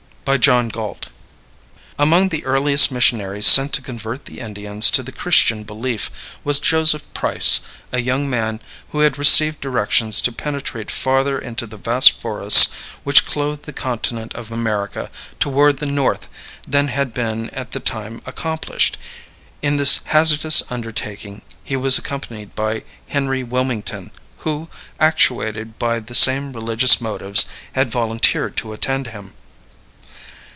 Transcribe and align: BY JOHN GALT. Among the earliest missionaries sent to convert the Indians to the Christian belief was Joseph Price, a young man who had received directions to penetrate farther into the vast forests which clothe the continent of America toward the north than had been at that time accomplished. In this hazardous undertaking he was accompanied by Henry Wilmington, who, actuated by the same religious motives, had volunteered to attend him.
BY 0.23 0.37
JOHN 0.37 0.69
GALT. 0.69 1.07
Among 1.97 2.29
the 2.29 2.45
earliest 2.45 2.91
missionaries 2.91 3.47
sent 3.47 3.73
to 3.73 3.81
convert 3.81 4.25
the 4.25 4.39
Indians 4.39 4.91
to 4.91 5.01
the 5.01 5.11
Christian 5.11 5.63
belief 5.63 6.37
was 6.43 6.59
Joseph 6.59 7.11
Price, 7.15 7.61
a 7.91 7.99
young 7.99 8.29
man 8.29 8.61
who 8.91 8.99
had 8.99 9.17
received 9.17 9.59
directions 9.61 10.21
to 10.21 10.31
penetrate 10.31 10.91
farther 10.91 11.39
into 11.39 11.65
the 11.65 11.75
vast 11.75 12.11
forests 12.11 12.69
which 13.03 13.25
clothe 13.25 13.63
the 13.63 13.73
continent 13.73 14.33
of 14.35 14.51
America 14.51 15.09
toward 15.39 15.77
the 15.77 15.87
north 15.87 16.27
than 16.67 16.89
had 16.89 17.15
been 17.15 17.49
at 17.49 17.71
that 17.71 17.85
time 17.85 18.21
accomplished. 18.27 18.97
In 19.63 19.77
this 19.77 20.01
hazardous 20.05 20.61
undertaking 20.71 21.41
he 21.63 21.75
was 21.75 21.97
accompanied 21.97 22.53
by 22.53 22.83
Henry 23.07 23.43
Wilmington, 23.43 24.11
who, 24.45 24.69
actuated 24.99 25.79
by 25.79 25.99
the 25.99 26.15
same 26.15 26.53
religious 26.53 27.01
motives, 27.01 27.47
had 27.73 27.89
volunteered 27.89 28.55
to 28.57 28.71
attend 28.71 29.07
him. 29.07 29.33